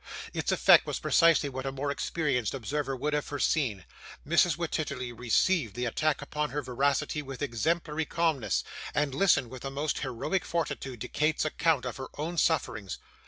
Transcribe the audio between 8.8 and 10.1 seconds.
and listened with the most